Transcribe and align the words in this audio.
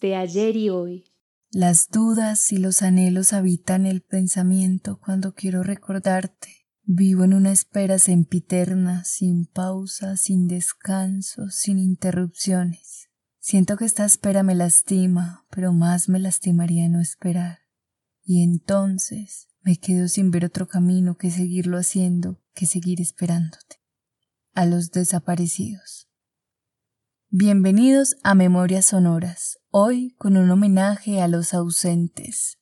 de 0.00 0.14
ayer 0.14 0.56
y 0.56 0.68
hoy. 0.68 1.04
Las 1.50 1.88
dudas 1.88 2.52
y 2.52 2.58
los 2.58 2.82
anhelos 2.82 3.32
habitan 3.32 3.86
el 3.86 4.02
pensamiento 4.02 5.00
cuando 5.00 5.32
quiero 5.32 5.62
recordarte. 5.62 6.66
Vivo 6.84 7.24
en 7.24 7.32
una 7.32 7.50
espera 7.50 7.98
sempiterna, 7.98 9.04
sin 9.04 9.46
pausa, 9.46 10.18
sin 10.18 10.48
descanso, 10.48 11.48
sin 11.48 11.78
interrupciones. 11.78 13.08
Siento 13.38 13.78
que 13.78 13.86
esta 13.86 14.04
espera 14.04 14.42
me 14.42 14.54
lastima, 14.54 15.46
pero 15.50 15.72
más 15.72 16.10
me 16.10 16.18
lastimaría 16.18 16.86
no 16.90 17.00
esperar. 17.00 17.60
Y 18.22 18.42
entonces 18.42 19.48
me 19.62 19.78
quedo 19.78 20.08
sin 20.08 20.30
ver 20.30 20.44
otro 20.44 20.68
camino 20.68 21.16
que 21.16 21.30
seguirlo 21.30 21.78
haciendo, 21.78 22.42
que 22.52 22.66
seguir 22.66 23.00
esperándote. 23.00 23.76
A 24.52 24.66
los 24.66 24.90
desaparecidos. 24.90 26.07
Bienvenidos 27.30 28.16
a 28.22 28.34
Memorias 28.34 28.86
Sonoras, 28.86 29.58
hoy 29.70 30.14
con 30.16 30.38
un 30.38 30.50
homenaje 30.50 31.20
a 31.20 31.28
los 31.28 31.52
ausentes. 31.52 32.56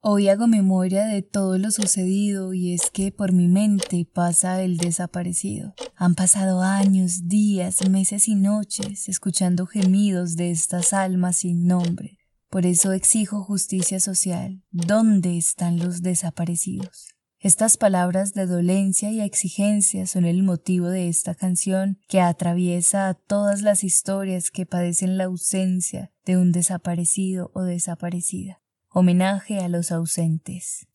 Hoy 0.00 0.28
hago 0.28 0.46
memoria 0.46 1.06
de 1.06 1.22
todo 1.22 1.58
lo 1.58 1.72
sucedido 1.72 2.54
y 2.54 2.74
es 2.74 2.92
que 2.92 3.10
por 3.10 3.32
mi 3.32 3.48
mente 3.48 4.08
pasa 4.14 4.62
el 4.62 4.76
desaparecido. 4.76 5.74
Han 5.96 6.14
pasado 6.14 6.62
años, 6.62 7.26
días, 7.26 7.88
meses 7.90 8.28
y 8.28 8.36
noches 8.36 9.08
escuchando 9.08 9.66
gemidos 9.66 10.36
de 10.36 10.52
estas 10.52 10.92
almas 10.92 11.38
sin 11.38 11.66
nombre. 11.66 12.20
Por 12.50 12.66
eso 12.66 12.92
exijo 12.92 13.42
justicia 13.42 13.98
social. 13.98 14.62
¿Dónde 14.70 15.36
están 15.36 15.80
los 15.80 16.02
desaparecidos? 16.02 17.15
Estas 17.46 17.76
palabras 17.76 18.34
de 18.34 18.44
dolencia 18.44 19.12
y 19.12 19.20
exigencia 19.20 20.08
son 20.08 20.24
el 20.24 20.42
motivo 20.42 20.88
de 20.88 21.06
esta 21.06 21.36
canción 21.36 21.96
que 22.08 22.20
atraviesa 22.20 23.06
a 23.06 23.14
todas 23.14 23.62
las 23.62 23.84
historias 23.84 24.50
que 24.50 24.66
padecen 24.66 25.16
la 25.16 25.26
ausencia 25.26 26.10
de 26.24 26.38
un 26.38 26.50
desaparecido 26.50 27.52
o 27.54 27.62
desaparecida. 27.62 28.62
Homenaje 28.90 29.60
a 29.60 29.68
los 29.68 29.92
ausentes. 29.92 30.88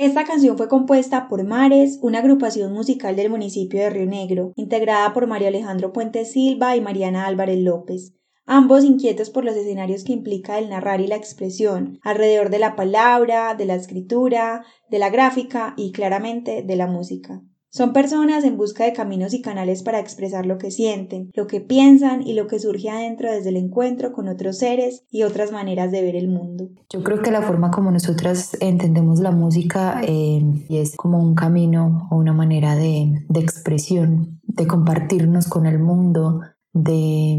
Esta 0.00 0.24
canción 0.24 0.56
fue 0.56 0.66
compuesta 0.66 1.28
por 1.28 1.44
Mares, 1.44 1.98
una 2.00 2.20
agrupación 2.20 2.72
musical 2.72 3.16
del 3.16 3.28
municipio 3.28 3.80
de 3.80 3.90
Río 3.90 4.06
Negro, 4.06 4.54
integrada 4.56 5.12
por 5.12 5.26
Mario 5.26 5.48
Alejandro 5.48 5.92
Puente 5.92 6.24
Silva 6.24 6.74
y 6.74 6.80
Mariana 6.80 7.26
Álvarez 7.26 7.58
López, 7.58 8.14
ambos 8.46 8.82
inquietos 8.82 9.28
por 9.28 9.44
los 9.44 9.54
escenarios 9.54 10.02
que 10.02 10.14
implica 10.14 10.58
el 10.58 10.70
narrar 10.70 11.02
y 11.02 11.06
la 11.06 11.16
expresión, 11.16 11.98
alrededor 12.02 12.48
de 12.48 12.60
la 12.60 12.76
palabra, 12.76 13.54
de 13.54 13.66
la 13.66 13.74
escritura, 13.74 14.64
de 14.88 14.98
la 14.98 15.10
gráfica 15.10 15.74
y 15.76 15.92
claramente 15.92 16.62
de 16.62 16.76
la 16.76 16.86
música. 16.86 17.42
Son 17.72 17.92
personas 17.92 18.42
en 18.44 18.56
busca 18.56 18.84
de 18.84 18.92
caminos 18.92 19.32
y 19.32 19.42
canales 19.42 19.84
para 19.84 20.00
expresar 20.00 20.44
lo 20.44 20.58
que 20.58 20.72
sienten, 20.72 21.30
lo 21.34 21.46
que 21.46 21.60
piensan 21.60 22.26
y 22.26 22.34
lo 22.34 22.48
que 22.48 22.58
surge 22.58 22.90
adentro 22.90 23.30
desde 23.30 23.50
el 23.50 23.56
encuentro 23.56 24.12
con 24.12 24.26
otros 24.26 24.58
seres 24.58 25.04
y 25.08 25.22
otras 25.22 25.52
maneras 25.52 25.92
de 25.92 26.02
ver 26.02 26.16
el 26.16 26.28
mundo. 26.28 26.68
Yo 26.92 27.04
creo 27.04 27.22
que 27.22 27.30
la 27.30 27.42
forma 27.42 27.70
como 27.70 27.92
nosotras 27.92 28.56
entendemos 28.60 29.20
la 29.20 29.30
música 29.30 30.00
eh, 30.04 30.42
es 30.68 30.96
como 30.96 31.18
un 31.18 31.36
camino 31.36 32.08
o 32.10 32.16
una 32.16 32.32
manera 32.32 32.74
de, 32.74 33.24
de 33.28 33.40
expresión, 33.40 34.40
de 34.42 34.66
compartirnos 34.66 35.46
con 35.46 35.66
el 35.66 35.78
mundo, 35.78 36.40
de 36.72 37.38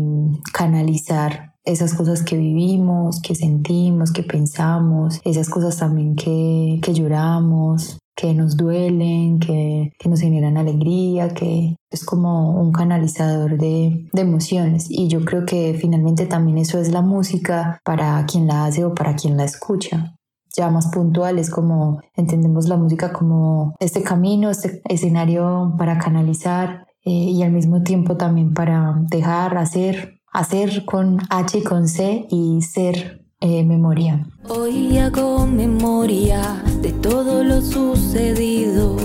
canalizar 0.53 1.51
esas 1.63 1.93
cosas 1.93 2.23
que 2.23 2.37
vivimos, 2.37 3.21
que 3.21 3.35
sentimos, 3.35 4.11
que 4.11 4.23
pensamos, 4.23 5.21
esas 5.23 5.49
cosas 5.49 5.77
también 5.77 6.15
que, 6.15 6.79
que 6.81 6.93
lloramos, 6.93 8.00
que 8.15 8.33
nos 8.33 8.57
duelen, 8.57 9.39
que, 9.39 9.93
que, 9.97 10.09
nos 10.09 10.21
generan 10.21 10.57
alegría, 10.57 11.29
que 11.29 11.77
es 11.89 12.05
como 12.05 12.51
un 12.61 12.71
canalizador 12.71 13.57
de, 13.57 14.09
de, 14.11 14.21
emociones. 14.21 14.87
Y 14.89 15.07
yo 15.07 15.23
creo 15.25 15.45
que 15.45 15.77
finalmente 15.79 16.25
también 16.25 16.57
eso 16.57 16.79
es 16.79 16.91
la 16.91 17.01
música 17.01 17.79
para 17.83 18.25
quien 18.25 18.47
la 18.47 18.65
hace 18.65 18.85
o 18.85 18.93
para 18.93 19.15
quien 19.15 19.37
la 19.37 19.45
escucha. 19.45 20.15
Ya 20.55 20.69
más 20.69 20.87
puntual 20.87 21.39
es 21.39 21.49
como 21.49 22.01
entendemos 22.15 22.67
la 22.67 22.77
música 22.77 23.13
como 23.13 23.73
este 23.79 24.03
camino, 24.03 24.49
este 24.49 24.81
escenario 24.89 25.75
para 25.77 25.97
canalizar 25.97 26.87
eh, 27.03 27.09
y 27.09 27.41
al 27.43 27.51
mismo 27.51 27.83
tiempo 27.83 28.17
también 28.17 28.53
para 28.53 28.95
dejar, 29.09 29.57
hacer, 29.57 30.19
hacer 30.31 30.85
con 30.85 31.19
H 31.29 31.57
y 31.57 31.63
con 31.63 31.87
C 31.87 32.27
y 32.29 32.61
ser 32.61 33.20
eh, 33.41 33.63
memoria. 33.63 34.23
Hoy 34.47 34.97
hago 34.99 35.47
memoria 35.47 36.63
de 36.81 36.91
todo 36.93 37.43
lo 37.43 37.61
sucedido 37.61 38.95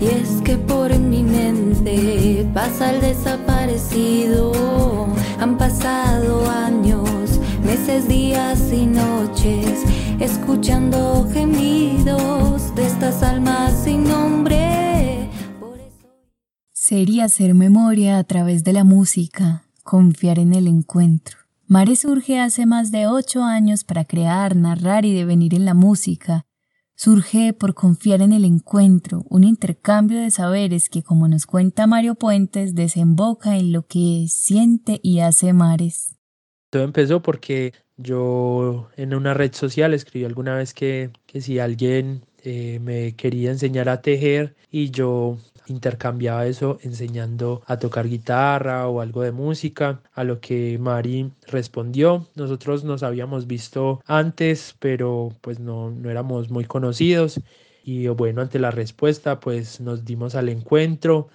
y 0.00 0.06
es 0.06 0.42
que 0.42 0.56
por 0.58 0.96
mi 0.98 1.22
mente 1.22 2.46
pasa 2.52 2.92
el 2.92 3.00
desaparecido. 3.00 4.52
Han 5.38 5.56
pasado 5.56 6.50
años, 6.50 7.40
meses, 7.64 8.08
días 8.08 8.72
y 8.72 8.86
noches 8.86 9.84
escuchando 10.18 11.28
gemidos 11.32 12.74
de 12.74 12.86
estas 12.86 13.22
almas 13.22 13.72
sin 13.84 14.04
nombre. 14.04 15.30
Sería 16.72 17.24
hacer 17.24 17.54
memoria 17.54 18.18
a 18.18 18.24
través 18.24 18.64
de 18.64 18.72
la 18.72 18.84
música, 18.84 19.64
confiar 19.82 20.38
en 20.38 20.54
el 20.54 20.66
encuentro 20.66 21.45
Mare 21.68 21.96
surge 21.96 22.38
hace 22.38 22.64
más 22.64 22.92
de 22.92 23.08
ocho 23.08 23.42
años 23.42 23.82
para 23.82 24.04
crear, 24.04 24.54
narrar 24.54 25.04
y 25.04 25.12
devenir 25.12 25.52
en 25.52 25.64
la 25.64 25.74
música. 25.74 26.46
Surge 26.94 27.52
por 27.54 27.74
confiar 27.74 28.22
en 28.22 28.32
el 28.32 28.44
encuentro, 28.44 29.24
un 29.28 29.42
intercambio 29.42 30.20
de 30.20 30.30
saberes 30.30 30.88
que, 30.88 31.02
como 31.02 31.26
nos 31.26 31.44
cuenta 31.44 31.88
Mario 31.88 32.14
Puentes, 32.14 32.76
desemboca 32.76 33.56
en 33.56 33.72
lo 33.72 33.84
que 33.84 34.26
siente 34.28 35.00
y 35.02 35.18
hace 35.18 35.52
Mares. 35.52 36.16
Todo 36.70 36.84
empezó 36.84 37.20
porque 37.20 37.72
yo 37.96 38.88
en 38.96 39.12
una 39.12 39.34
red 39.34 39.52
social 39.52 39.92
escribí 39.92 40.24
alguna 40.24 40.54
vez 40.54 40.72
que, 40.72 41.10
que 41.26 41.40
si 41.40 41.58
alguien 41.58 42.24
eh, 42.48 42.78
me 42.80 43.16
quería 43.16 43.50
enseñar 43.50 43.88
a 43.88 44.02
tejer 44.02 44.54
y 44.70 44.92
yo 44.92 45.36
intercambiaba 45.66 46.46
eso 46.46 46.78
enseñando 46.82 47.60
a 47.66 47.76
tocar 47.76 48.06
guitarra 48.08 48.86
o 48.86 49.00
algo 49.00 49.22
de 49.22 49.32
música, 49.32 50.00
a 50.14 50.22
lo 50.22 50.40
que 50.40 50.78
Mari 50.78 51.32
respondió. 51.48 52.28
Nosotros 52.36 52.84
nos 52.84 53.02
habíamos 53.02 53.48
visto 53.48 54.00
antes, 54.06 54.76
pero 54.78 55.30
pues 55.40 55.58
no, 55.58 55.90
no 55.90 56.08
éramos 56.08 56.48
muy 56.48 56.64
conocidos 56.66 57.40
y 57.82 58.06
bueno, 58.06 58.42
ante 58.42 58.60
la 58.60 58.70
respuesta 58.70 59.40
pues 59.40 59.80
nos 59.80 60.04
dimos 60.04 60.36
al 60.36 60.48
encuentro 60.48 61.28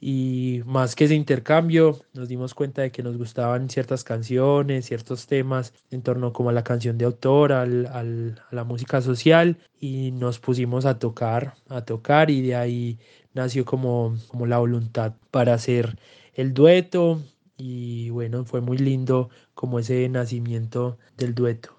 y 0.00 0.60
más 0.66 0.94
que 0.94 1.04
ese 1.04 1.14
intercambio 1.14 1.98
nos 2.12 2.28
dimos 2.28 2.54
cuenta 2.54 2.82
de 2.82 2.92
que 2.92 3.02
nos 3.02 3.16
gustaban 3.16 3.70
ciertas 3.70 4.04
canciones, 4.04 4.86
ciertos 4.86 5.26
temas 5.26 5.72
en 5.90 6.02
torno 6.02 6.32
como 6.32 6.50
a 6.50 6.52
la 6.52 6.64
canción 6.64 6.98
de 6.98 7.06
autor, 7.06 7.52
al, 7.52 7.86
a 7.86 8.54
la 8.54 8.64
música 8.64 9.00
social 9.00 9.58
y 9.80 10.10
nos 10.12 10.38
pusimos 10.38 10.84
a 10.84 10.98
tocar, 10.98 11.54
a 11.68 11.82
tocar 11.82 12.30
y 12.30 12.42
de 12.42 12.56
ahí 12.56 12.98
nació 13.32 13.64
como, 13.64 14.16
como 14.28 14.46
la 14.46 14.58
voluntad 14.58 15.14
para 15.30 15.54
hacer 15.54 15.98
el 16.34 16.52
dueto 16.52 17.22
y 17.56 18.10
bueno, 18.10 18.44
fue 18.44 18.60
muy 18.60 18.76
lindo 18.76 19.30
como 19.54 19.78
ese 19.78 20.08
nacimiento 20.08 20.98
del 21.16 21.34
dueto. 21.34 21.70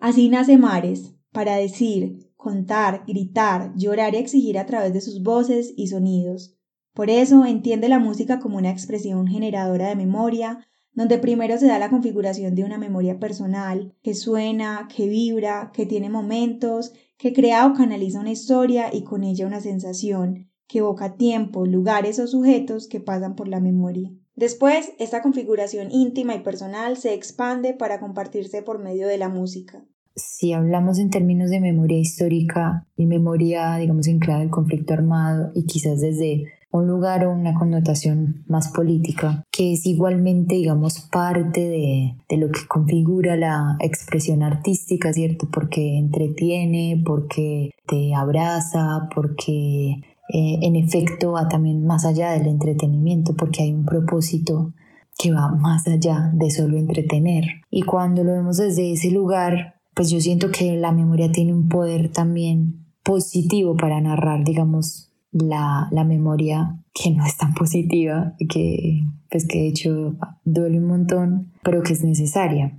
Así 0.00 0.28
nace 0.28 0.58
Mares, 0.58 1.14
para 1.30 1.56
decir, 1.56 2.30
contar, 2.36 3.04
gritar, 3.06 3.72
llorar 3.76 4.14
y 4.14 4.18
exigir 4.18 4.58
a 4.58 4.66
través 4.66 4.92
de 4.92 5.00
sus 5.00 5.22
voces 5.22 5.72
y 5.76 5.86
sonidos. 5.86 6.56
Por 6.94 7.10
eso 7.10 7.44
entiende 7.44 7.88
la 7.88 7.98
música 7.98 8.40
como 8.40 8.58
una 8.58 8.70
expresión 8.70 9.26
generadora 9.26 9.88
de 9.88 9.96
memoria, 9.96 10.66
donde 10.92 11.18
primero 11.18 11.56
se 11.58 11.66
da 11.66 11.78
la 11.78 11.90
configuración 11.90 12.54
de 12.54 12.64
una 12.64 12.78
memoria 12.78 13.18
personal, 13.18 13.94
que 14.02 14.14
suena, 14.14 14.88
que 14.94 15.08
vibra, 15.08 15.70
que 15.72 15.86
tiene 15.86 16.10
momentos, 16.10 16.92
que 17.16 17.32
crea 17.32 17.66
o 17.66 17.74
canaliza 17.74 18.20
una 18.20 18.32
historia 18.32 18.90
y 18.92 19.04
con 19.04 19.22
ella 19.22 19.46
una 19.46 19.60
sensación, 19.60 20.50
que 20.66 20.78
evoca 20.78 21.16
tiempo, 21.16 21.66
lugares 21.66 22.18
o 22.18 22.26
sujetos 22.26 22.88
que 22.88 23.00
pasan 23.00 23.36
por 23.36 23.48
la 23.48 23.60
memoria. 23.60 24.10
Después, 24.34 24.92
esta 24.98 25.20
configuración 25.20 25.90
íntima 25.90 26.34
y 26.34 26.40
personal 26.40 26.96
se 26.96 27.14
expande 27.14 27.74
para 27.74 28.00
compartirse 28.00 28.62
por 28.62 28.78
medio 28.78 29.06
de 29.06 29.18
la 29.18 29.28
música. 29.28 29.84
Si 30.16 30.52
hablamos 30.52 30.98
en 30.98 31.10
términos 31.10 31.50
de 31.50 31.60
memoria 31.60 31.98
histórica 31.98 32.86
y 32.96 33.06
memoria, 33.06 33.76
digamos, 33.76 34.06
en 34.08 34.18
clave 34.18 34.40
del 34.40 34.50
conflicto 34.50 34.94
armado 34.94 35.52
y 35.54 35.66
quizás 35.66 36.00
desde 36.00 36.44
un 36.72 36.86
lugar 36.86 37.24
o 37.24 37.32
una 37.32 37.54
connotación 37.54 38.44
más 38.46 38.68
política, 38.68 39.42
que 39.50 39.72
es 39.72 39.86
igualmente, 39.86 40.54
digamos, 40.54 41.00
parte 41.00 41.60
de, 41.68 42.16
de, 42.28 42.36
lo 42.36 42.48
que 42.50 42.66
configura 42.68 43.36
la 43.36 43.76
expresión 43.80 44.42
artística, 44.42 45.12
¿cierto? 45.12 45.48
Porque 45.52 45.98
entretiene, 45.98 47.02
porque 47.04 47.70
te 47.86 48.14
abraza, 48.14 49.08
porque 49.14 50.00
eh, 50.32 50.60
en 50.62 50.76
efecto 50.76 51.32
va 51.32 51.48
también 51.48 51.84
más 51.84 52.04
allá 52.04 52.30
del 52.30 52.46
entretenimiento 52.46 53.34
porque 53.34 53.64
hay 53.64 53.72
un 53.72 53.84
propósito 53.84 54.72
que 55.18 55.32
va 55.32 55.48
más 55.48 55.88
allá 55.88 56.30
de 56.32 56.50
solo 56.50 56.78
entretener. 56.78 57.44
Y 57.68 57.82
cuando 57.82 58.22
lo 58.22 58.32
vemos 58.32 58.58
desde 58.58 58.92
ese 58.92 59.10
lugar, 59.10 59.80
pues 59.92 60.08
yo 60.10 60.20
siento 60.20 60.50
que 60.52 60.76
la 60.76 60.92
memoria 60.92 61.32
tiene 61.32 61.52
un 61.52 61.68
poder 61.68 62.12
también 62.12 62.86
positivo 63.02 63.76
para 63.76 64.00
narrar, 64.00 64.44
digamos, 64.44 65.09
la, 65.32 65.88
la 65.90 66.04
memoria 66.04 66.78
que 66.92 67.10
no 67.10 67.24
es 67.24 67.36
tan 67.36 67.54
positiva 67.54 68.34
que, 68.48 69.04
pues 69.30 69.46
que 69.46 69.58
de 69.58 69.68
hecho 69.68 70.16
duele 70.44 70.78
un 70.78 70.86
montón, 70.86 71.52
pero 71.62 71.82
que 71.82 71.92
es 71.92 72.02
necesaria. 72.02 72.78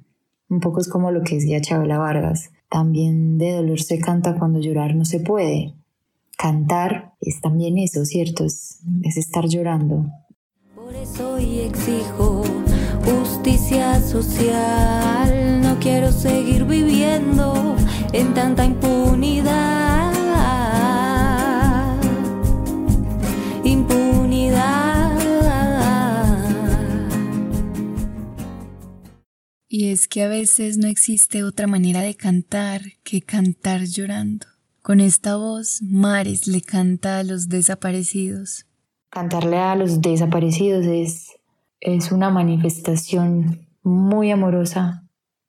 Un 0.50 0.60
poco 0.60 0.82
es 0.82 0.90
como 0.90 1.12
lo 1.12 1.24
que 1.24 1.36
decía 1.36 1.62
Chabela 1.62 1.98
Vargas. 1.98 2.52
También 2.70 3.38
de 3.38 3.54
dolor 3.54 3.82
se 3.82 4.00
canta 4.00 4.38
cuando 4.38 4.60
llorar 4.60 4.96
no 4.96 5.06
se 5.06 5.20
puede. 5.20 5.74
Cantar 6.38 7.14
es 7.22 7.40
también 7.42 7.78
eso, 7.78 8.04
¿cierto? 8.06 8.46
Es, 8.46 8.82
es 9.04 9.18
estar 9.18 9.48
llorando. 9.48 10.08
Por 10.76 10.96
eso 10.96 11.38
exijo 11.38 12.44
justicia 13.06 14.00
social. 14.02 15.62
No 15.62 15.80
quiero 15.80 16.12
seguir 16.12 16.66
viviendo 16.66 17.76
en 18.14 18.34
tanta. 18.34 18.66
Impunidad. 18.66 20.11
Que 30.12 30.24
a 30.24 30.28
veces 30.28 30.78
no 30.78 30.90
existe 30.90 31.46
otra 31.46 31.68
manera 31.68 32.02
de 32.02 32.16
cantar 32.16 32.82
que 33.02 33.22
cantar 33.22 33.86
llorando. 33.86 34.46
Con 34.82 35.00
esta 35.00 35.38
voz, 35.38 35.82
Mares 35.82 36.48
le 36.48 36.60
canta 36.62 37.20
a 37.20 37.24
los 37.24 37.48
desaparecidos. 37.48 38.66
Cantarle 39.10 39.58
a 39.58 39.74
los 39.78 40.02
desaparecidos 40.02 40.86
es, 40.86 41.30
es 41.80 42.12
una 42.12 42.30
manifestación 42.30 43.70
muy 43.84 44.32
amorosa. 44.32 45.08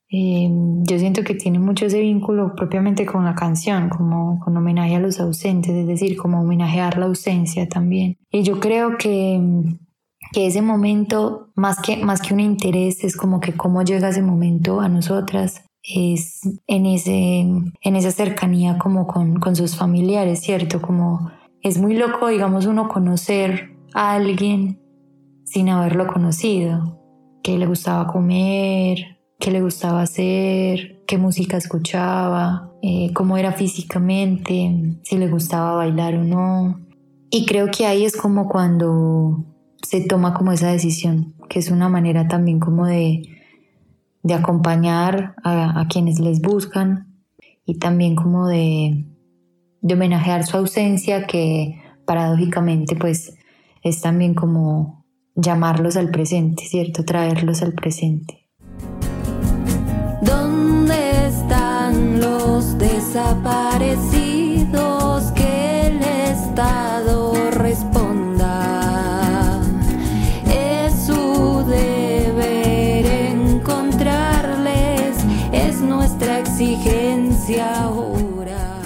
Eh, 0.08 0.48
yo 0.82 0.96
siento 0.96 1.24
que 1.24 1.34
tiene 1.34 1.58
mucho 1.58 1.86
ese 1.86 1.98
vínculo 2.00 2.54
propiamente 2.54 3.04
con 3.04 3.24
la 3.24 3.34
canción, 3.34 3.88
como 3.88 4.38
con 4.38 4.56
homenaje 4.56 4.94
a 4.94 5.00
los 5.00 5.18
ausentes, 5.18 5.74
es 5.74 5.88
decir, 5.88 6.16
como 6.16 6.40
homenajear 6.40 6.98
la 6.98 7.06
ausencia 7.06 7.68
también. 7.68 8.16
Y 8.30 8.44
yo 8.44 8.60
creo 8.60 8.96
que, 8.96 9.40
que 10.32 10.46
ese 10.46 10.62
momento, 10.62 11.50
más 11.54 11.80
que, 11.80 11.96
más 11.98 12.20
que 12.20 12.34
un 12.34 12.40
interés, 12.40 13.04
es 13.04 13.16
como 13.16 13.40
que 13.40 13.52
cómo 13.52 13.82
llega 13.82 14.08
ese 14.08 14.22
momento 14.22 14.80
a 14.80 14.88
nosotras, 14.88 15.62
es 15.82 16.40
en, 16.66 16.86
ese, 16.86 17.40
en 17.40 17.96
esa 17.96 18.10
cercanía 18.10 18.78
como 18.78 19.06
con, 19.06 19.40
con 19.40 19.56
sus 19.56 19.76
familiares, 19.76 20.40
¿cierto? 20.40 20.80
Como 20.80 21.30
es 21.60 21.78
muy 21.78 21.96
loco, 21.96 22.28
digamos, 22.28 22.66
uno 22.66 22.88
conocer 22.88 23.76
a 23.94 24.14
alguien 24.14 24.80
sin 25.44 25.68
haberlo 25.68 26.06
conocido, 26.06 27.00
qué 27.42 27.58
le 27.58 27.66
gustaba 27.66 28.06
comer, 28.06 29.18
qué 29.38 29.50
le 29.50 29.60
gustaba 29.60 30.02
hacer, 30.02 31.02
qué 31.06 31.18
música 31.18 31.56
escuchaba, 31.56 32.72
eh, 32.80 33.12
cómo 33.12 33.36
era 33.36 33.52
físicamente, 33.52 34.98
si 35.02 35.18
le 35.18 35.28
gustaba 35.28 35.74
bailar 35.76 36.14
o 36.14 36.24
no. 36.24 36.80
Y 37.28 37.44
creo 37.46 37.68
que 37.70 37.86
ahí 37.86 38.04
es 38.04 38.16
como 38.16 38.48
cuando 38.48 39.44
se 39.82 40.00
toma 40.00 40.34
como 40.34 40.52
esa 40.52 40.70
decisión, 40.70 41.34
que 41.48 41.58
es 41.58 41.70
una 41.70 41.88
manera 41.88 42.28
también 42.28 42.60
como 42.60 42.86
de, 42.86 43.22
de 44.22 44.34
acompañar 44.34 45.34
a, 45.42 45.80
a 45.80 45.88
quienes 45.88 46.20
les 46.20 46.40
buscan 46.40 47.12
y 47.64 47.78
también 47.78 48.16
como 48.16 48.48
de, 48.48 49.06
de 49.80 49.94
homenajear 49.94 50.44
su 50.44 50.56
ausencia 50.56 51.26
que 51.26 51.80
paradójicamente 52.06 52.96
pues 52.96 53.36
es 53.82 54.00
también 54.00 54.34
como 54.34 55.04
llamarlos 55.34 55.96
al 55.96 56.10
presente, 56.10 56.64
¿cierto? 56.64 57.04
Traerlos 57.04 57.62
al 57.62 57.72
presente. 57.72 58.48
¿Dónde 60.20 61.26
están 61.26 62.20
los 62.20 62.78
desaparecidos 62.78 65.32
que 65.32 65.86
el 65.88 66.00
Estado 66.02 66.91
exigencia 76.62 77.82
ahora. 77.82 78.80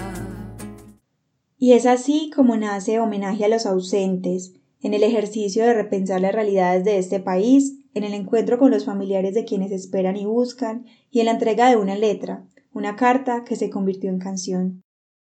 Y 1.58 1.72
es 1.72 1.86
así 1.86 2.30
como 2.34 2.56
nace 2.56 2.98
homenaje 3.00 3.44
a 3.44 3.48
los 3.48 3.66
ausentes, 3.66 4.54
en 4.80 4.94
el 4.94 5.02
ejercicio 5.02 5.64
de 5.64 5.74
repensar 5.74 6.20
las 6.20 6.32
realidades 6.32 6.84
de 6.84 6.98
este 6.98 7.20
país, 7.20 7.78
en 7.94 8.04
el 8.04 8.14
encuentro 8.14 8.58
con 8.58 8.70
los 8.70 8.84
familiares 8.84 9.34
de 9.34 9.44
quienes 9.44 9.72
esperan 9.72 10.16
y 10.16 10.24
buscan, 10.24 10.86
y 11.10 11.20
en 11.20 11.26
la 11.26 11.32
entrega 11.32 11.68
de 11.68 11.76
una 11.76 11.96
letra, 11.96 12.46
una 12.72 12.96
carta 12.96 13.44
que 13.44 13.56
se 13.56 13.70
convirtió 13.70 14.10
en 14.10 14.18
canción. 14.18 14.82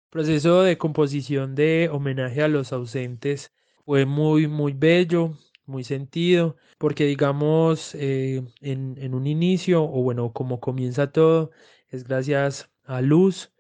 proceso 0.10 0.64
de 0.64 0.78
composición 0.78 1.56
de 1.56 1.90
homenaje 1.92 2.42
a 2.44 2.48
los 2.48 2.72
ausentes 2.74 3.52
fue 3.86 4.06
muy, 4.06 4.48
muy 4.48 4.74
bello, 4.74 5.38
muy 5.66 5.84
sentido, 5.84 6.56
porque 6.78 7.06
digamos, 7.06 7.96
eh, 7.96 8.44
en, 8.62 8.96
en 8.98 9.14
un 9.14 9.28
inicio, 9.28 9.84
o 9.84 10.04
bueno, 10.04 10.32
como 10.34 10.60
comienza 10.60 11.12
todo, 11.12 11.52
es 11.94 12.04
gracias 12.04 12.72
a 12.86 13.02
Luz, 13.02 13.52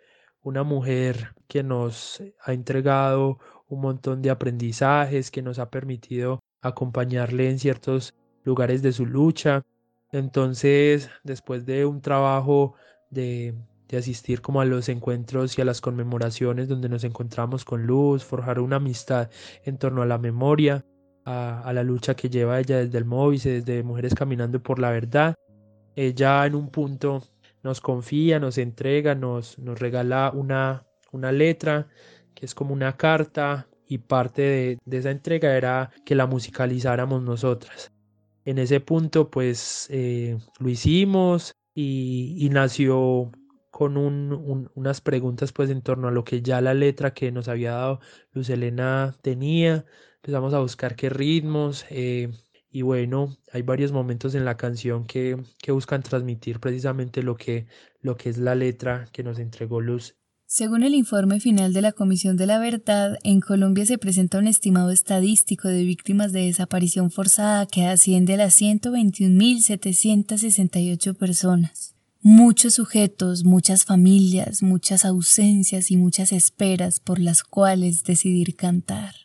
una 0.41 0.63
mujer 0.63 1.35
que 1.47 1.62
nos 1.62 2.21
ha 2.44 2.53
entregado 2.53 3.38
un 3.68 3.80
montón 3.80 4.24
de 4.24 4.31
aprendizajes, 4.31 5.30
que 5.30 5.44
nos 5.44 5.59
ha 5.59 5.69
permitido 5.69 6.39
acompañarle 6.62 7.50
en 7.50 7.59
ciertos 7.59 8.15
lugares 8.44 8.81
de 8.81 8.91
su 8.91 9.06
lucha. 9.06 9.62
Entonces, 10.12 11.12
después 11.24 11.68
de 11.68 11.85
un 11.85 12.01
trabajo 12.01 12.74
de, 13.12 13.53
de, 13.88 13.97
asistir 13.97 14.41
como 14.41 14.62
a 14.62 14.65
los 14.65 14.89
encuentros 14.89 15.56
y 15.57 15.62
a 15.62 15.65
las 15.65 15.80
conmemoraciones 15.80 16.68
donde 16.68 16.89
nos 16.89 17.03
encontramos 17.03 17.63
con 17.63 17.85
Luz, 17.85 18.24
forjar 18.24 18.59
una 18.59 18.77
amistad 18.77 19.30
en 19.63 19.77
torno 19.77 20.01
a 20.01 20.07
la 20.07 20.18
memoria, 20.18 20.83
a, 21.24 21.62
a 21.62 21.71
la 21.71 21.83
lucha 21.83 22.15
que 22.15 22.31
lleva 22.31 22.59
ella 22.59 22.80
desde 22.80 22.97
el 22.97 23.06
Móvice, 23.06 23.62
desde 23.62 23.83
Mujeres 23.83 24.15
Caminando 24.15 24.62
por 24.62 24.80
la 24.80 24.89
Verdad, 24.89 25.35
ella 25.95 26.47
en 26.47 26.56
un 26.56 26.69
punto 26.69 27.21
nos 27.63 27.81
confía, 27.81 28.39
nos 28.39 28.57
entrega, 28.57 29.15
nos, 29.15 29.57
nos 29.57 29.80
regala 29.80 30.31
una, 30.33 30.85
una 31.11 31.31
letra 31.31 31.87
que 32.35 32.45
es 32.45 32.54
como 32.54 32.73
una 32.73 32.97
carta 32.97 33.68
y 33.87 33.99
parte 33.99 34.42
de, 34.42 34.80
de, 34.85 34.97
esa 34.97 35.11
entrega 35.11 35.56
era 35.56 35.92
que 36.06 36.16
la 36.16 36.28
musicalizáramos 36.28 37.21
nosotras. 37.23 37.92
En 38.45 38.57
ese 38.57 38.80
punto 38.80 39.30
pues 39.31 39.87
eh, 39.90 40.37
lo 40.59 40.69
hicimos 40.69 41.56
y, 41.73 42.35
y 42.37 42.49
nació 42.49 43.31
con 43.71 43.97
un, 43.97 44.33
un, 44.33 44.69
unas 44.76 45.02
preguntas 45.02 45.52
pues 45.52 45.69
en 45.69 45.81
torno 45.81 46.07
a 46.07 46.11
lo 46.11 46.23
que 46.23 46.42
ya 46.42 46.61
la 46.61 46.73
letra 46.73 47.14
que 47.14 47.31
nos 47.31 47.47
había 47.47 47.71
dado 47.71 47.99
Luz 48.31 48.49
Elena 48.49 49.16
tenía. 49.21 49.85
Empezamos 50.18 50.54
a 50.54 50.59
buscar 50.59 50.95
qué 50.95 51.09
ritmos 51.09 51.85
eh, 51.90 52.31
y 52.73 52.81
bueno, 52.81 53.37
hay 53.53 53.61
varios 53.61 53.94
momentos 53.94 54.35
en 54.35 54.44
la 54.44 54.57
canción 54.57 55.06
que, 55.06 55.42
que 55.59 55.71
buscan 55.71 56.03
transmitir 56.03 56.59
precisamente 56.59 57.23
lo 57.23 57.37
que, 57.37 57.68
lo 58.01 58.18
que 58.18 58.30
es 58.30 58.37
la 58.37 58.56
letra 58.56 59.07
que 59.13 59.23
nos 59.23 59.39
entregó 59.39 59.80
Luz 59.80 60.18
según 60.53 60.83
el 60.83 60.94
informe 60.94 61.39
final 61.39 61.73
de 61.73 61.81
la 61.81 61.94
Comisión 61.94 62.37
de 62.37 62.45
la 62.45 62.59
Verdad, 62.59 63.18
en 63.23 63.39
Colombia 63.39 63.87
se 63.87 63.97
presenta 63.97 64.37
un 64.37 64.45
estimado 64.45 64.92
estadístico 64.92 65.68
de 65.68 65.83
víctimas 65.83 66.31
de 66.31 66.42
desaparición 66.42 67.09
forzada 67.09 67.65
que 67.65 67.87
asciende 67.87 68.35
a 68.35 68.37
las 68.37 68.61
121.768 68.61 71.15
personas. 71.15 71.95
Muchos 72.21 72.75
sujetos, 72.75 73.45
muchas 73.45 73.83
familias, 73.83 74.61
muchas 74.61 75.06
ausencias 75.06 75.89
y 75.89 75.97
muchas 75.97 76.31
esperas 76.31 76.99
por 76.99 77.18
las 77.18 77.42
cuales 77.42 78.03
decidir 78.03 78.56
cantar. 78.56 79.15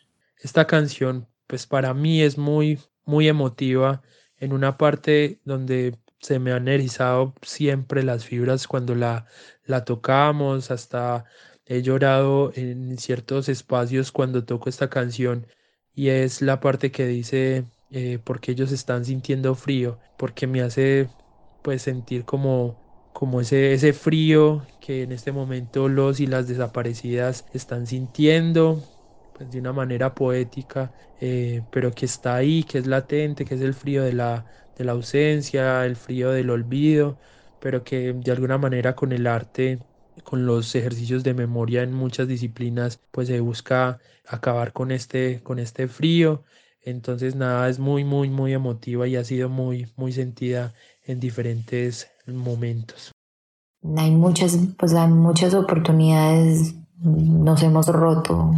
Esta 0.41 0.65
canción, 0.65 1.27
pues 1.45 1.67
para 1.67 1.93
mí 1.93 2.23
es 2.23 2.39
muy, 2.39 2.79
muy 3.09 3.27
emotiva 3.27 4.01
en 4.37 4.53
una 4.53 4.77
parte 4.77 5.41
donde 5.45 5.97
se 6.19 6.39
me 6.39 6.51
han 6.53 6.67
erizado 6.67 7.33
siempre 7.41 8.03
las 8.03 8.25
fibras 8.25 8.67
cuando 8.67 8.95
la, 8.95 9.25
la 9.65 9.85
tocamos, 9.85 10.71
hasta 10.71 11.25
he 11.65 11.81
llorado 11.81 12.51
en 12.55 12.97
ciertos 12.97 13.49
espacios 13.49 14.11
cuando 14.11 14.45
toco 14.45 14.69
esta 14.69 14.89
canción 14.89 15.47
y 15.93 16.09
es 16.09 16.41
la 16.41 16.59
parte 16.59 16.91
que 16.91 17.05
dice 17.07 17.65
eh, 17.89 18.19
porque 18.23 18.51
ellos 18.51 18.71
están 18.71 19.05
sintiendo 19.05 19.55
frío, 19.55 19.99
porque 20.17 20.47
me 20.47 20.61
hace 20.61 21.15
pues 21.61 21.81
sentir 21.83 22.25
como 22.25 22.79
como 23.11 23.41
ese, 23.41 23.73
ese 23.73 23.91
frío 23.93 24.65
que 24.79 25.03
en 25.03 25.11
este 25.11 25.31
momento 25.31 25.89
los 25.89 26.19
y 26.19 26.27
las 26.27 26.47
desaparecidas 26.47 27.45
están 27.51 27.87
sintiendo 27.87 28.83
de 29.39 29.59
una 29.59 29.73
manera 29.73 30.13
poética, 30.13 30.91
eh, 31.21 31.61
pero 31.71 31.91
que 31.91 32.05
está 32.05 32.35
ahí, 32.35 32.63
que 32.63 32.77
es 32.79 32.87
latente, 32.87 33.45
que 33.45 33.55
es 33.55 33.61
el 33.61 33.73
frío 33.73 34.03
de 34.03 34.13
la, 34.13 34.45
de 34.77 34.85
la 34.85 34.93
ausencia, 34.93 35.85
el 35.85 35.95
frío 35.95 36.31
del 36.31 36.49
olvido, 36.49 37.17
pero 37.59 37.83
que 37.83 38.13
de 38.13 38.31
alguna 38.31 38.57
manera 38.57 38.95
con 38.95 39.11
el 39.11 39.27
arte 39.27 39.79
con 40.23 40.45
los 40.45 40.75
ejercicios 40.75 41.23
de 41.23 41.33
memoria 41.33 41.83
en 41.83 41.93
muchas 41.93 42.27
disciplinas, 42.27 42.99
pues 43.11 43.27
se 43.27 43.39
busca 43.39 43.99
acabar 44.27 44.73
con 44.73 44.91
este, 44.91 45.41
con 45.43 45.59
este 45.59 45.87
frío. 45.87 46.43
Entonces, 46.81 47.35
nada, 47.35 47.69
es 47.69 47.79
muy, 47.79 48.03
muy, 48.03 48.29
muy 48.29 48.53
emotiva 48.53 49.07
y 49.07 49.15
ha 49.15 49.23
sido 49.23 49.49
muy, 49.49 49.87
muy 49.95 50.11
sentida 50.11 50.73
en 51.03 51.19
diferentes 51.19 52.09
momentos. 52.27 53.11
Hay 53.97 54.11
muchas, 54.11 54.57
pues 54.77 54.93
hay 54.93 55.07
muchas 55.07 55.53
oportunidades, 55.53 56.75
nos 57.01 57.63
hemos 57.63 57.87
roto 57.87 58.51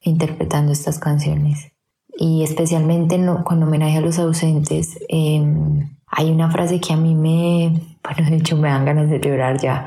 interpretando 0.00 0.72
estas 0.72 0.98
canciones. 0.98 1.72
Y 2.16 2.42
especialmente 2.42 3.20
con 3.44 3.62
homenaje 3.62 3.98
a 3.98 4.00
los 4.00 4.18
ausentes, 4.18 4.98
em, 5.08 5.96
hay 6.06 6.30
una 6.30 6.50
frase 6.50 6.80
que 6.80 6.92
a 6.92 6.96
mí 6.96 7.14
me, 7.14 7.80
bueno, 8.02 8.30
de 8.30 8.36
hecho 8.36 8.56
me 8.56 8.68
dan 8.68 8.84
ganas 8.84 9.08
de 9.10 9.20
llorar 9.20 9.60
ya, 9.60 9.86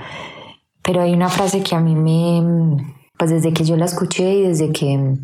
pero 0.81 1.01
hay 1.01 1.13
una 1.13 1.29
frase 1.29 1.61
que 1.61 1.75
a 1.75 1.79
mí 1.79 1.95
me, 1.95 2.95
pues 3.17 3.29
desde 3.31 3.53
que 3.53 3.63
yo 3.63 3.75
la 3.75 3.85
escuché 3.85 4.33
y 4.33 4.41
desde 4.43 4.71
que 4.71 5.17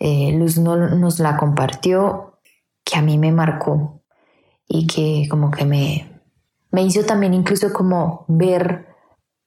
eh, 0.00 0.32
Luz 0.36 0.58
no, 0.58 0.76
nos 0.76 1.18
la 1.20 1.36
compartió, 1.36 2.38
que 2.84 2.98
a 2.98 3.02
mí 3.02 3.18
me 3.18 3.32
marcó 3.32 4.02
y 4.66 4.86
que 4.86 5.28
como 5.30 5.50
que 5.50 5.64
me, 5.64 6.20
me 6.70 6.82
hizo 6.82 7.04
también 7.04 7.34
incluso 7.34 7.72
como 7.72 8.24
ver 8.26 8.88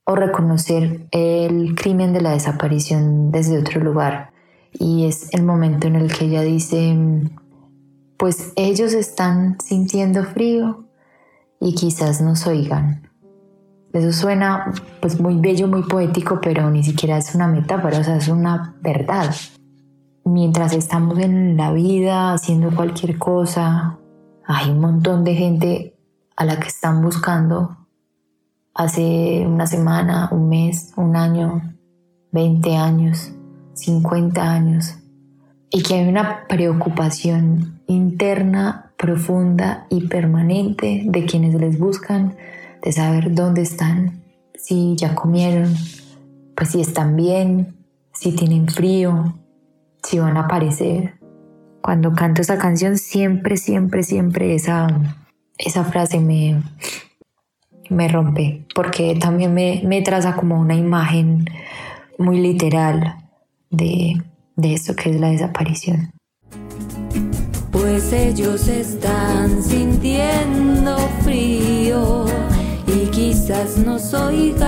o 0.06 0.16
reconocer 0.16 1.08
el 1.12 1.76
crimen 1.76 2.14
de 2.14 2.22
la 2.22 2.32
desaparición 2.32 3.32
desde 3.32 3.60
otro 3.60 3.82
lugar. 3.82 4.32
Y 4.80 5.06
es 5.06 5.34
el 5.34 5.44
momento 5.44 5.88
en 5.88 5.96
el 5.96 6.12
que 6.12 6.26
ella 6.26 6.42
dice, 6.42 6.98
pues 8.18 8.54
ellos 8.56 8.94
están 8.94 9.58
sintiendo 9.60 10.24
frío 10.24 10.86
y 11.60 11.76
quizás 11.76 12.22
nos 12.22 12.46
oigan. 12.48 13.10
Eso 13.94 14.12
suena 14.12 14.74
pues 15.00 15.20
muy 15.22 15.38
bello, 15.40 15.68
muy 15.68 15.84
poético, 15.84 16.40
pero 16.42 16.70
ni 16.70 16.84
siquiera 16.84 17.18
es 17.18 17.34
una 17.34 17.48
metáfora, 17.48 18.00
o 18.00 18.04
sea, 18.04 18.18
es 18.18 18.28
una 18.28 18.76
verdad. 18.82 19.34
Mientras 20.26 20.74
estamos 20.74 21.20
en 21.20 21.56
la 21.56 21.72
vida 21.72 22.34
haciendo 22.34 22.76
cualquier 22.76 23.18
cosa, 23.18 23.98
hay 24.46 24.72
un 24.72 24.82
montón 24.82 25.24
de 25.24 25.36
gente 25.36 25.98
a 26.36 26.44
la 26.44 26.60
que 26.60 26.68
están 26.68 27.02
buscando 27.02 27.78
hace 28.74 29.46
una 29.48 29.66
semana, 29.66 30.28
un 30.32 30.50
mes, 30.50 30.92
un 30.98 31.16
año, 31.16 31.62
20 32.34 32.76
años, 32.76 33.32
50 33.76 34.42
años, 34.42 34.96
y 35.70 35.84
que 35.84 35.96
hay 35.96 36.08
una 36.08 36.46
preocupación 36.48 37.82
interna, 37.88 38.94
profunda 38.98 39.88
y 39.90 40.08
permanente 40.08 41.04
de 41.06 41.26
quienes 41.26 41.54
les 41.56 41.78
buscan 41.78 42.36
de 42.82 42.92
saber 42.92 43.34
dónde 43.36 43.62
están, 43.62 44.24
si 44.56 44.96
ya 44.96 45.16
comieron, 45.16 45.76
pues 46.56 46.70
si 46.70 46.82
están 46.82 47.16
bien, 47.16 47.76
si 48.14 48.32
tienen 48.32 48.68
frío, 48.70 49.36
si 50.02 50.20
van 50.20 50.38
a 50.38 50.42
aparecer. 50.42 51.16
Cuando 51.82 52.14
canto 52.14 52.42
esa 52.42 52.58
canción 52.58 52.98
siempre, 52.98 53.58
siempre, 53.58 54.04
siempre 54.04 54.56
esa, 54.56 54.88
esa 55.58 55.84
frase 55.84 56.20
me, 56.20 56.64
me 57.90 58.08
rompe, 58.08 58.66
porque 58.74 59.16
también 59.20 59.54
me, 59.54 59.82
me 59.86 60.02
traza 60.02 60.36
como 60.36 60.60
una 60.60 60.76
imagen 60.76 61.46
muy 62.18 62.40
literal 62.40 63.25
de, 63.70 64.22
de 64.56 64.74
esto 64.74 64.96
que 64.96 65.10
es 65.10 65.20
la 65.20 65.30
desaparición. 65.30 66.12
Pues 67.72 68.14
ellos 68.14 68.68
están 68.68 69.62
sintiendo 69.62 70.98
frío 71.24 72.26
y 72.88 73.08
quizás 73.08 73.78
nos 73.78 74.14
oigan, 74.14 74.66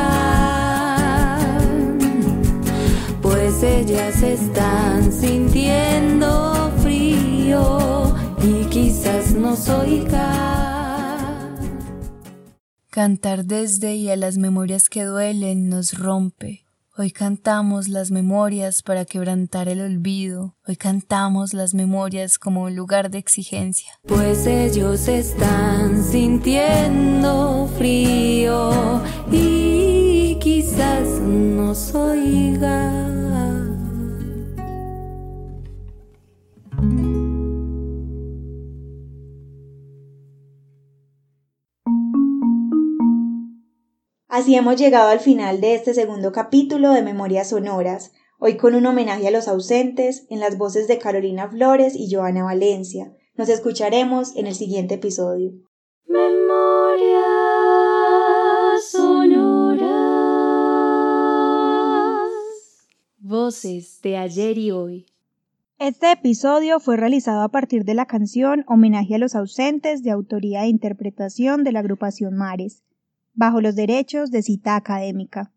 pues 3.22 3.63
ellas 3.63 4.22
están 4.22 5.12
sintiendo 5.12 6.72
frío 6.82 8.13
y 8.44 8.66
quizás 8.66 9.34
nos 9.34 9.70
oigan. 9.70 11.08
Cantar 12.89 13.46
desde 13.46 13.96
y 13.96 14.10
a 14.10 14.18
las 14.18 14.38
memorias 14.38 14.89
que 14.89 15.04
duelen 15.06 15.70
nos 15.70 15.98
rompe. 15.98 16.67
Hoy 17.00 17.12
cantamos 17.12 17.89
las 17.89 18.10
memorias 18.10 18.82
para 18.82 19.06
quebrantar 19.06 19.70
el 19.70 19.82
olvido. 19.82 20.56
Hoy 20.68 20.77
cantamos 20.77 21.54
las 21.54 21.75
memorias 21.75 22.39
como 22.39 22.63
un 22.63 22.75
lugar 22.75 23.12
de 23.12 23.20
exigencia. 23.20 23.92
Pues 24.08 24.48
ellos 24.48 25.08
están 25.08 26.04
sintiendo 26.04 27.70
frío 27.77 29.04
y 29.32 30.39
quizás 30.42 31.08
nos 31.22 31.94
oigan. 31.94 33.17
Así 44.38 44.53
hemos 44.53 44.75
llegado 44.75 45.10
al 45.10 45.20
final 45.20 45.62
de 45.62 45.74
este 45.74 45.96
segundo 45.96 46.32
capítulo 46.32 46.91
de 46.91 47.01
Memorias 47.01 47.50
Sonoras, 47.50 48.12
hoy 48.38 48.56
con 48.56 48.75
un 48.75 48.86
homenaje 48.86 49.27
a 49.27 49.32
los 49.32 49.48
ausentes 49.48 50.27
en 50.29 50.39
las 50.39 50.60
voces 50.60 50.88
de 50.88 51.00
Carolina 51.00 51.50
Flores 51.50 51.96
y 51.96 52.13
Joana 52.13 52.44
Valencia. 52.44 53.12
Nos 53.34 53.50
escucharemos 53.50 54.36
en 54.36 54.46
el 54.46 54.53
siguiente 54.53 54.94
episodio. 54.94 55.53
Memorias 56.06 57.17
sonoras. 58.91 59.89
Voces 63.17 64.01
de 64.03 64.17
ayer 64.17 64.60
y 64.60 64.70
hoy. 64.70 65.08
Este 65.79 66.12
episodio 66.12 66.79
fue 66.79 66.96
realizado 66.96 67.41
a 67.41 67.50
partir 67.50 67.86
de 67.86 67.96
la 67.96 68.06
canción 68.06 68.65
Homenaje 68.67 69.15
a 69.15 69.17
los 69.17 69.34
ausentes 69.34 70.03
de 70.03 70.12
autoría 70.12 70.63
e 70.63 70.67
interpretación 70.67 71.63
de 71.63 71.72
la 71.72 71.79
agrupación 71.79 72.36
Mares 72.36 72.84
bajo 73.38 73.62
los 73.62 73.75
derechos 73.75 74.32
de 74.32 74.41
cita 74.41 74.75
académica. 74.75 75.53